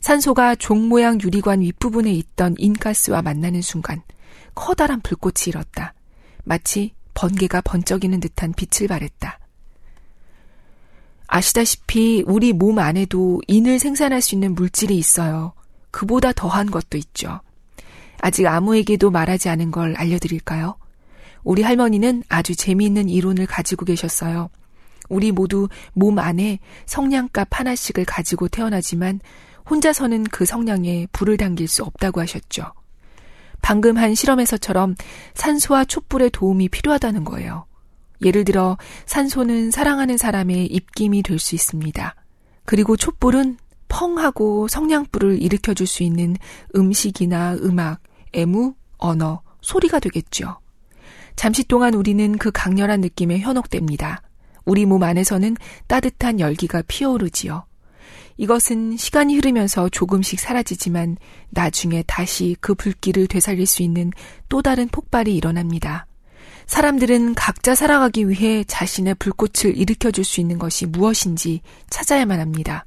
산소가 0.00 0.54
종 0.56 0.88
모양 0.88 1.20
유리관 1.20 1.60
윗부분에 1.60 2.10
있던 2.12 2.54
인가스와 2.58 3.22
만나는 3.22 3.60
순간 3.60 4.02
커다란 4.54 5.00
불꽃이 5.02 5.48
일었다. 5.48 5.92
마치 6.44 6.94
번개가 7.14 7.60
번쩍이는 7.60 8.20
듯한 8.20 8.54
빛을 8.54 8.88
발했다. 8.88 9.38
아시다시피 11.26 12.24
우리 12.26 12.52
몸 12.52 12.78
안에도 12.78 13.42
인을 13.48 13.78
생산할 13.78 14.22
수 14.22 14.34
있는 14.34 14.54
물질이 14.54 14.96
있어요. 14.96 15.52
그보다 15.90 16.32
더한 16.32 16.70
것도 16.70 16.96
있죠. 16.96 17.40
아직 18.26 18.44
아무에게도 18.48 19.12
말하지 19.12 19.48
않은 19.50 19.70
걸 19.70 19.94
알려드릴까요? 19.96 20.74
우리 21.44 21.62
할머니는 21.62 22.24
아주 22.28 22.56
재미있는 22.56 23.08
이론을 23.08 23.46
가지고 23.46 23.84
계셨어요. 23.84 24.50
우리 25.08 25.30
모두 25.30 25.68
몸 25.92 26.18
안에 26.18 26.58
성냥갑 26.86 27.46
하나씩을 27.52 28.04
가지고 28.04 28.48
태어나지만 28.48 29.20
혼자서는 29.70 30.24
그 30.24 30.44
성냥에 30.44 31.06
불을 31.12 31.36
당길 31.36 31.68
수 31.68 31.84
없다고 31.84 32.20
하셨죠. 32.20 32.72
방금 33.62 33.96
한 33.96 34.16
실험에서처럼 34.16 34.96
산소와 35.34 35.84
촛불의 35.84 36.30
도움이 36.30 36.68
필요하다는 36.70 37.22
거예요. 37.22 37.66
예를 38.24 38.44
들어 38.44 38.76
산소는 39.06 39.70
사랑하는 39.70 40.16
사람의 40.16 40.66
입김이 40.66 41.22
될 41.22 41.38
수 41.38 41.54
있습니다. 41.54 42.16
그리고 42.64 42.96
촛불은 42.96 43.58
펑 43.86 44.18
하고 44.18 44.66
성냥불을 44.66 45.40
일으켜줄 45.40 45.86
수 45.86 46.02
있는 46.02 46.34
음식이나 46.74 47.54
음악, 47.62 48.00
애무, 48.36 48.74
언어, 48.98 49.42
소리가 49.60 49.98
되겠죠. 49.98 50.58
잠시 51.34 51.64
동안 51.64 51.94
우리는 51.94 52.38
그 52.38 52.50
강렬한 52.52 53.00
느낌에 53.00 53.38
현혹됩니다. 53.40 54.22
우리 54.64 54.86
몸 54.86 55.02
안에서는 55.02 55.56
따뜻한 55.86 56.40
열기가 56.40 56.82
피어오르지요. 56.86 57.64
이것은 58.38 58.96
시간이 58.96 59.36
흐르면서 59.36 59.88
조금씩 59.88 60.38
사라지지만 60.38 61.16
나중에 61.50 62.04
다시 62.06 62.56
그 62.60 62.74
불길을 62.74 63.28
되살릴 63.28 63.66
수 63.66 63.82
있는 63.82 64.12
또 64.48 64.60
다른 64.60 64.88
폭발이 64.88 65.34
일어납니다. 65.34 66.06
사람들은 66.66 67.34
각자 67.34 67.74
살아가기 67.74 68.28
위해 68.28 68.64
자신의 68.64 69.14
불꽃을 69.14 69.76
일으켜줄 69.76 70.24
수 70.24 70.40
있는 70.40 70.58
것이 70.58 70.84
무엇인지 70.86 71.62
찾아야만 71.88 72.40
합니다. 72.40 72.84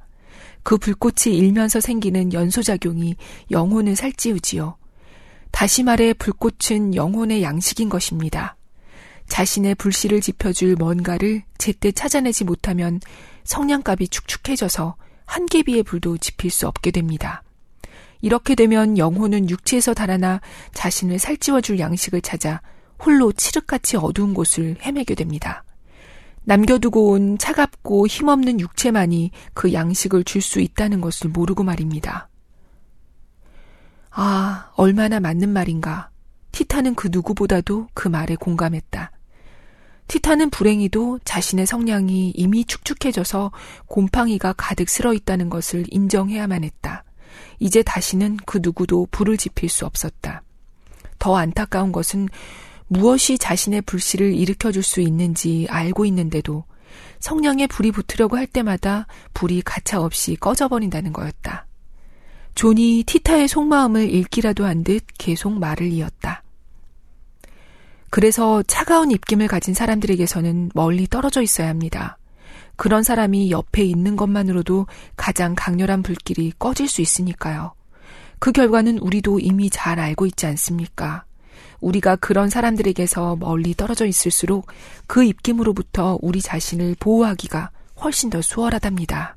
그 0.62 0.76
불꽃이 0.76 1.34
일면서 1.36 1.80
생기는 1.80 2.32
연소작용이 2.32 3.16
영혼을 3.50 3.96
살찌우지요. 3.96 4.76
다시 5.50 5.82
말해 5.82 6.14
불꽃은 6.14 6.94
영혼의 6.94 7.42
양식인 7.42 7.88
것입니다. 7.88 8.56
자신의 9.28 9.76
불씨를 9.76 10.20
지펴줄 10.20 10.76
뭔가를 10.76 11.42
제때 11.58 11.92
찾아내지 11.92 12.44
못하면 12.44 13.00
성냥갑이 13.44 14.08
축축해져서 14.08 14.96
한 15.26 15.46
개비의 15.46 15.82
불도 15.84 16.18
지필 16.18 16.50
수 16.50 16.66
없게 16.66 16.90
됩니다. 16.90 17.42
이렇게 18.22 18.54
되면 18.54 18.98
영혼은 18.98 19.48
육체에서 19.48 19.94
달아나 19.94 20.40
자신을 20.74 21.18
살찌워줄 21.18 21.78
양식을 21.78 22.22
찾아 22.22 22.60
홀로 22.98 23.32
칠흑같이 23.32 23.96
어두운 23.96 24.34
곳을 24.34 24.76
헤매게 24.82 25.14
됩니다. 25.14 25.64
남겨두고 26.44 27.10
온 27.10 27.38
차갑고 27.38 28.06
힘없는 28.06 28.60
육체만이 28.60 29.30
그 29.54 29.72
양식을 29.72 30.24
줄 30.24 30.40
수 30.40 30.60
있다는 30.60 31.00
것을 31.00 31.30
모르고 31.30 31.62
말입니다. 31.62 32.29
아, 34.10 34.70
얼마나 34.74 35.20
맞는 35.20 35.48
말인가. 35.48 36.10
티타는 36.52 36.94
그 36.94 37.08
누구보다도 37.10 37.88
그 37.94 38.08
말에 38.08 38.34
공감했다. 38.36 39.12
티타는 40.08 40.50
불행히도 40.50 41.20
자신의 41.24 41.66
성량이 41.66 42.32
이미 42.34 42.64
축축해져서 42.64 43.52
곰팡이가 43.86 44.54
가득 44.56 44.88
쓸어 44.88 45.14
있다는 45.14 45.48
것을 45.48 45.84
인정해야만 45.88 46.64
했다. 46.64 47.04
이제 47.60 47.82
다시는 47.84 48.38
그 48.44 48.58
누구도 48.60 49.06
불을 49.12 49.36
지필 49.36 49.68
수 49.68 49.86
없었다. 49.86 50.42
더 51.20 51.36
안타까운 51.36 51.92
것은 51.92 52.28
무엇이 52.88 53.38
자신의 53.38 53.82
불씨를 53.82 54.34
일으켜줄 54.34 54.82
수 54.82 55.00
있는지 55.00 55.68
알고 55.70 56.04
있는데도 56.06 56.64
성냥에 57.20 57.68
불이 57.68 57.92
붙으려고 57.92 58.36
할 58.36 58.48
때마다 58.48 59.06
불이 59.32 59.62
가차없이 59.62 60.34
꺼져버린다는 60.34 61.12
거였다. 61.12 61.66
존이 62.54 63.04
티타의 63.06 63.48
속마음을 63.48 64.12
읽기라도 64.12 64.64
한 64.64 64.84
듯 64.84 65.04
계속 65.18 65.58
말을 65.58 65.92
이었다. 65.92 66.42
그래서 68.10 68.62
차가운 68.64 69.10
입김을 69.10 69.46
가진 69.46 69.72
사람들에게서는 69.72 70.70
멀리 70.74 71.06
떨어져 71.06 71.42
있어야 71.42 71.68
합니다. 71.68 72.18
그런 72.76 73.02
사람이 73.02 73.50
옆에 73.50 73.84
있는 73.84 74.16
것만으로도 74.16 74.86
가장 75.16 75.54
강렬한 75.54 76.02
불길이 76.02 76.52
꺼질 76.58 76.88
수 76.88 77.02
있으니까요. 77.02 77.72
그 78.38 78.52
결과는 78.52 78.98
우리도 78.98 79.38
이미 79.40 79.70
잘 79.70 80.00
알고 80.00 80.26
있지 80.26 80.46
않습니까? 80.46 81.24
우리가 81.80 82.16
그런 82.16 82.50
사람들에게서 82.50 83.36
멀리 83.36 83.74
떨어져 83.74 84.06
있을수록 84.06 84.66
그 85.06 85.22
입김으로부터 85.22 86.18
우리 86.22 86.40
자신을 86.40 86.96
보호하기가 86.98 87.70
훨씬 88.02 88.30
더 88.30 88.40
수월하답니다. 88.42 89.36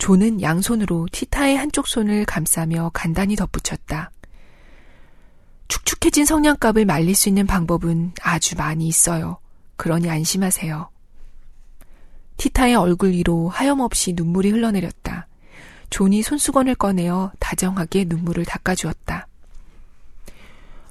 조는 0.00 0.40
양손으로 0.40 1.08
티타의 1.12 1.58
한쪽 1.58 1.86
손을 1.86 2.24
감싸며 2.24 2.90
간단히 2.94 3.36
덧붙였다. 3.36 4.10
축축해진 5.68 6.24
성냥갑을 6.24 6.86
말릴 6.86 7.14
수 7.14 7.28
있는 7.28 7.46
방법은 7.46 8.14
아주 8.22 8.56
많이 8.56 8.88
있어요. 8.88 9.38
그러니 9.76 10.08
안심하세요. 10.08 10.88
티타의 12.38 12.74
얼굴 12.76 13.10
위로 13.10 13.50
하염없이 13.50 14.14
눈물이 14.14 14.50
흘러내렸다. 14.50 15.28
존이 15.90 16.22
손수건을 16.22 16.76
꺼내어 16.76 17.30
다정하게 17.38 18.06
눈물을 18.08 18.46
닦아주었다. 18.46 19.28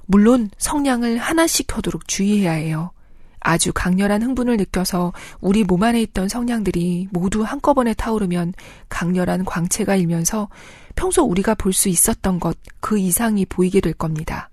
물론 0.05 0.51
성냥을 0.59 1.17
하나씩 1.17 1.65
켜도록 1.65 2.07
주의해야 2.07 2.51
해요. 2.51 2.91
아주 3.39 3.71
강렬한 3.73 4.21
흥분을 4.21 4.57
느껴서 4.57 5.13
우리 5.39 5.63
몸 5.63 5.83
안에 5.83 6.01
있던 6.01 6.27
성냥들이 6.29 7.07
모두 7.11 7.43
한꺼번에 7.43 7.93
타오르면 7.93 8.53
강렬한 8.89 9.45
광채가 9.45 9.95
일면서 9.95 10.49
평소 10.95 11.23
우리가 11.23 11.55
볼 11.55 11.73
수 11.73 11.89
있었던 11.89 12.39
것 12.39 12.57
그 12.79 12.97
이상이 12.97 13.45
보이게 13.45 13.81
될 13.81 13.93
겁니다. 13.93 14.49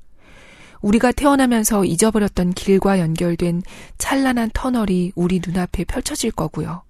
우리가 0.82 1.10
태어나면서 1.12 1.84
잊어버렸던 1.84 2.52
길과 2.52 3.00
연결된 3.00 3.62
찬란한 3.98 4.50
터널이 4.52 5.12
우리 5.14 5.40
눈앞에 5.44 5.84
펼쳐질 5.84 6.30
거고요. 6.30 6.82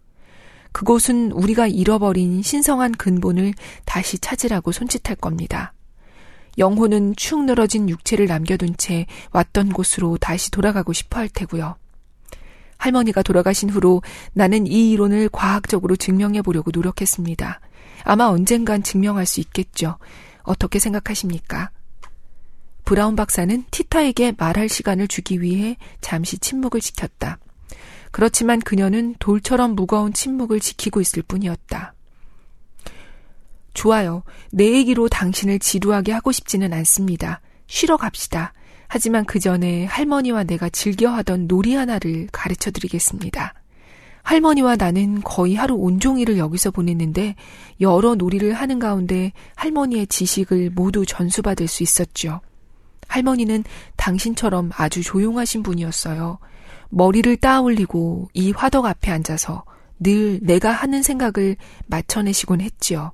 그곳은 0.72 1.32
우리가 1.32 1.66
잃어버린 1.68 2.42
신성한 2.42 2.92
근본을 2.92 3.54
다시 3.86 4.18
찾으라고 4.18 4.72
손짓할 4.72 5.16
겁니다. 5.16 5.72
영혼은 6.58 7.14
축 7.16 7.44
늘어진 7.44 7.88
육체를 7.88 8.26
남겨둔 8.26 8.76
채 8.76 9.06
왔던 9.32 9.72
곳으로 9.72 10.18
다시 10.18 10.50
돌아가고 10.50 10.92
싶어 10.92 11.20
할 11.20 11.28
테고요. 11.28 11.76
할머니가 12.78 13.22
돌아가신 13.22 13.70
후로 13.70 14.02
나는 14.32 14.66
이 14.66 14.90
이론을 14.92 15.28
과학적으로 15.30 15.96
증명해 15.96 16.42
보려고 16.42 16.70
노력했습니다. 16.72 17.60
아마 18.04 18.26
언젠간 18.26 18.82
증명할 18.82 19.26
수 19.26 19.40
있겠죠. 19.40 19.98
어떻게 20.42 20.78
생각하십니까? 20.78 21.70
브라운 22.84 23.16
박사는 23.16 23.64
티타에게 23.70 24.34
말할 24.38 24.68
시간을 24.68 25.08
주기 25.08 25.42
위해 25.42 25.76
잠시 26.00 26.38
침묵을 26.38 26.80
지켰다. 26.80 27.38
그렇지만 28.12 28.60
그녀는 28.60 29.16
돌처럼 29.18 29.74
무거운 29.74 30.12
침묵을 30.12 30.60
지키고 30.60 31.00
있을 31.00 31.22
뿐이었다. 31.22 31.94
좋아요. 33.74 34.22
내 34.52 34.72
얘기로 34.72 35.08
당신을 35.08 35.58
지루하게 35.58 36.12
하고 36.12 36.32
싶지는 36.32 36.72
않습니다. 36.72 37.40
쉬러 37.66 37.96
갑시다. 37.96 38.54
하지만 38.88 39.24
그 39.24 39.38
전에 39.38 39.84
할머니와 39.84 40.44
내가 40.44 40.68
즐겨 40.68 41.10
하던 41.10 41.46
놀이 41.46 41.74
하나를 41.74 42.28
가르쳐 42.32 42.70
드리겠습니다. 42.70 43.54
할머니와 44.22 44.74
나는 44.76 45.22
거의 45.22 45.54
하루 45.54 45.74
온종일을 45.76 46.36
여기서 46.36 46.72
보냈는데 46.72 47.36
여러 47.80 48.16
놀이를 48.16 48.54
하는 48.54 48.78
가운데 48.80 49.32
할머니의 49.54 50.08
지식을 50.08 50.70
모두 50.74 51.06
전수받을 51.06 51.68
수 51.68 51.84
있었죠. 51.84 52.40
할머니는 53.06 53.62
당신처럼 53.96 54.70
아주 54.74 55.02
조용하신 55.02 55.62
분이었어요. 55.62 56.38
머리를 56.88 57.36
따 57.36 57.60
올리고 57.60 58.28
이 58.34 58.50
화덕 58.50 58.86
앞에 58.86 59.12
앉아서 59.12 59.64
늘 60.00 60.40
내가 60.42 60.72
하는 60.72 61.02
생각을 61.02 61.56
맞춰내시곤 61.86 62.60
했지요. 62.60 63.12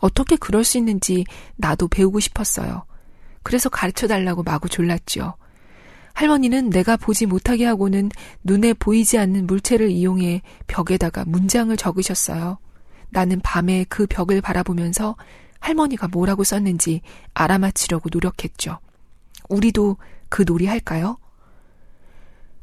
어떻게 0.00 0.36
그럴 0.36 0.64
수 0.64 0.78
있는지 0.78 1.24
나도 1.56 1.88
배우고 1.88 2.20
싶었어요. 2.20 2.84
그래서 3.42 3.68
가르쳐 3.68 4.06
달라고 4.06 4.42
마구 4.42 4.68
졸랐죠. 4.68 5.34
할머니는 6.14 6.70
내가 6.70 6.96
보지 6.96 7.26
못하게 7.26 7.64
하고는 7.64 8.10
눈에 8.44 8.74
보이지 8.74 9.18
않는 9.18 9.46
물체를 9.46 9.90
이용해 9.90 10.42
벽에다가 10.66 11.24
문장을 11.26 11.74
적으셨어요. 11.76 12.58
나는 13.10 13.40
밤에 13.40 13.84
그 13.88 14.06
벽을 14.06 14.40
바라보면서 14.40 15.16
할머니가 15.60 16.08
뭐라고 16.08 16.44
썼는지 16.44 17.02
알아맞히려고 17.34 18.08
노력했죠. 18.12 18.78
우리도 19.48 19.96
그 20.28 20.44
놀이 20.44 20.66
할까요? 20.66 21.18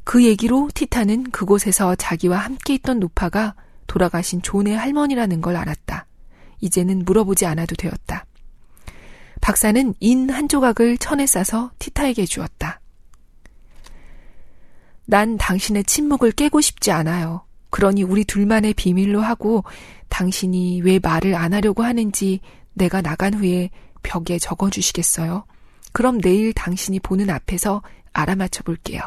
그 0.04 0.24
얘기로 0.24 0.70
티타는 0.72 1.30
그곳에서 1.30 1.94
자기와 1.94 2.38
함께 2.38 2.74
있던 2.74 2.98
노파가 2.98 3.54
돌아가신 3.86 4.40
존의 4.40 4.76
할머니라는 4.76 5.40
걸 5.40 5.56
알았다. 5.56 6.06
이제는 6.60 7.04
물어보지 7.04 7.46
않아도 7.46 7.76
되었다. 7.76 8.24
박사는 9.48 9.94
인 10.00 10.28
한 10.28 10.46
조각을 10.46 10.98
천에 10.98 11.24
싸서 11.24 11.70
티타에게 11.78 12.26
주었다. 12.26 12.82
난 15.06 15.38
당신의 15.38 15.84
침묵을 15.84 16.32
깨고 16.32 16.60
싶지 16.60 16.90
않아요. 16.90 17.46
그러니 17.70 18.02
우리 18.02 18.26
둘만의 18.26 18.74
비밀로 18.74 19.22
하고 19.22 19.64
당신이 20.10 20.82
왜 20.82 20.98
말을 21.02 21.34
안 21.34 21.54
하려고 21.54 21.82
하는지 21.82 22.40
내가 22.74 23.00
나간 23.00 23.32
후에 23.32 23.70
벽에 24.02 24.38
적어 24.38 24.68
주시겠어요? 24.68 25.46
그럼 25.94 26.20
내일 26.20 26.52
당신이 26.52 27.00
보는 27.00 27.30
앞에서 27.30 27.80
알아맞혀 28.12 28.64
볼게요. 28.64 29.00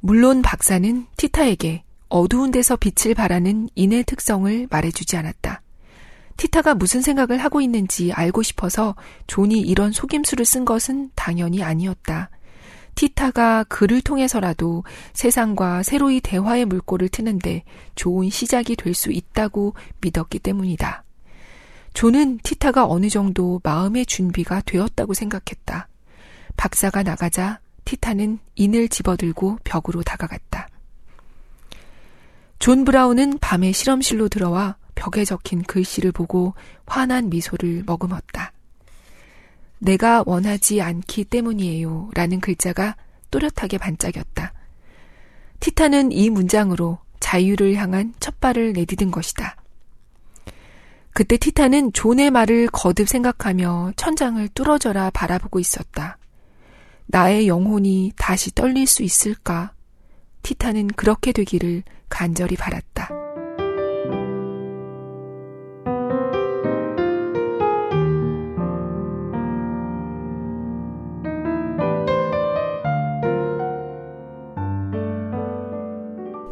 물론 0.00 0.40
박사는 0.40 1.06
티타에게 1.18 1.84
어두운 2.08 2.52
데서 2.52 2.76
빛을 2.76 3.14
발하는 3.14 3.68
인의 3.74 4.04
특성을 4.04 4.66
말해주지 4.70 5.14
않았다. 5.18 5.60
티타가 6.36 6.74
무슨 6.74 7.00
생각을 7.00 7.38
하고 7.38 7.60
있는지 7.60 8.12
알고 8.12 8.42
싶어서 8.42 8.94
존이 9.26 9.60
이런 9.60 9.92
속임수를 9.92 10.44
쓴 10.44 10.64
것은 10.64 11.10
당연히 11.14 11.62
아니었다. 11.62 12.30
티타가 12.94 13.64
글을 13.64 14.02
통해서라도 14.02 14.84
세상과 15.14 15.82
새로이 15.82 16.20
대화의 16.20 16.64
물꼬를 16.66 17.08
트는데 17.08 17.64
좋은 17.96 18.30
시작이 18.30 18.76
될 18.76 18.94
수 18.94 19.10
있다고 19.10 19.74
믿었기 20.00 20.38
때문이다. 20.38 21.02
존은 21.94 22.38
티타가 22.42 22.86
어느 22.86 23.08
정도 23.08 23.60
마음의 23.64 24.06
준비가 24.06 24.60
되었다고 24.60 25.14
생각했다. 25.14 25.88
박사가 26.56 27.02
나가자 27.02 27.60
티타는 27.84 28.38
인을 28.54 28.88
집어들고 28.88 29.58
벽으로 29.64 30.02
다가갔다. 30.02 30.68
존 32.58 32.84
브라운은 32.84 33.38
밤에 33.40 33.72
실험실로 33.72 34.28
들어와 34.28 34.76
벽에 34.94 35.24
적힌 35.24 35.62
글씨를 35.62 36.12
보고 36.12 36.54
환한 36.86 37.28
미소를 37.30 37.84
머금었다. 37.86 38.52
내가 39.78 40.22
원하지 40.26 40.80
않기 40.80 41.24
때문이에요. 41.24 42.10
라는 42.14 42.40
글자가 42.40 42.96
또렷하게 43.30 43.78
반짝였다. 43.78 44.52
티타는 45.60 46.12
이 46.12 46.30
문장으로 46.30 46.98
자유를 47.20 47.74
향한 47.76 48.14
첫 48.20 48.40
발을 48.40 48.72
내디딘 48.72 49.10
것이다. 49.10 49.56
그때 51.12 51.36
티타는 51.36 51.92
존의 51.92 52.30
말을 52.30 52.68
거듭 52.68 53.08
생각하며 53.08 53.92
천장을 53.96 54.46
뚫어져라 54.48 55.10
바라보고 55.10 55.60
있었다. 55.60 56.18
나의 57.06 57.46
영혼이 57.46 58.12
다시 58.16 58.52
떨릴 58.54 58.86
수 58.86 59.02
있을까? 59.02 59.72
티타는 60.42 60.88
그렇게 60.88 61.32
되기를 61.32 61.82
간절히 62.08 62.56
바랐다. 62.56 63.10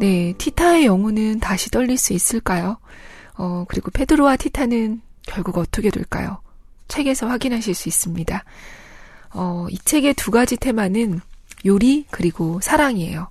네, 0.03 0.35
티타의 0.37 0.87
영혼은 0.87 1.38
다시 1.38 1.71
떨릴 1.71 1.97
수 1.97 2.12
있을까요? 2.12 2.79
어, 3.38 3.65
그리고 3.69 3.93
페드로와 3.93 4.35
티타는 4.37 5.01
결국 5.29 5.59
어떻게 5.59 5.91
될까요? 5.91 6.41
책에서 6.88 7.29
확인하실 7.29 7.73
수 7.73 7.88
있습니다. 7.88 8.43
어, 9.33 9.67
이 9.71 9.79
책의 9.79 10.15
두 10.15 10.33
가지 10.33 10.57
테마는 10.57 11.21
요리 11.67 12.05
그리고 12.11 12.59
사랑이에요. 12.61 13.29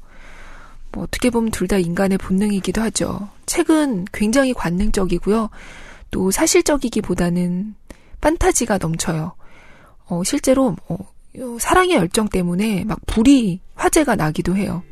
뭐 0.93 1.03
어떻게 1.03 1.29
보면 1.29 1.51
둘 1.51 1.67
다 1.67 1.77
인간의 1.77 2.17
본능이기도 2.19 2.81
하죠. 2.83 3.27
책은 3.47 4.05
굉장히 4.13 4.53
관능적이고요. 4.53 5.49
또 6.11 6.31
사실적이기보다는 6.31 7.75
판타지가 8.21 8.77
넘쳐요. 8.77 9.33
어, 10.05 10.23
실제로 10.23 10.77
어, 10.87 10.97
사랑의 11.59 11.97
열정 11.97 12.29
때문에 12.29 12.85
막 12.85 12.97
불이 13.07 13.59
화재가 13.75 14.15
나기도 14.15 14.55
해요. 14.55 14.83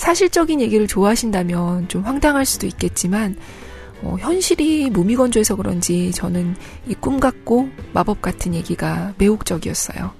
사실적인 0.00 0.62
얘기를 0.62 0.86
좋아하신다면 0.86 1.88
좀 1.88 2.02
황당할 2.02 2.46
수도 2.46 2.66
있겠지만 2.66 3.36
어, 4.02 4.16
현실이 4.18 4.88
무미건조해서 4.88 5.56
그런지 5.56 6.10
저는 6.12 6.56
이 6.88 6.94
꿈 6.94 7.20
같고 7.20 7.68
마법 7.92 8.22
같은 8.22 8.54
얘기가 8.54 9.12
매혹적이었어요. 9.18 10.12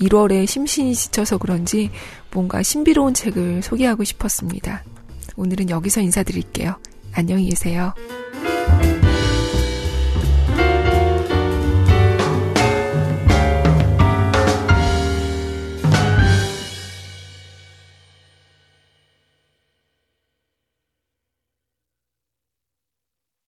1월에 0.00 0.46
심신이 0.46 0.94
지쳐서 0.94 1.38
그런지 1.38 1.90
뭔가 2.32 2.62
신비로운 2.62 3.12
책을 3.14 3.62
소개하고 3.62 4.04
싶었습니다. 4.04 4.84
오늘은 5.36 5.70
여기서 5.70 6.00
인사드릴게요. 6.02 6.76
안녕히 7.12 7.48
계세요. 7.48 7.92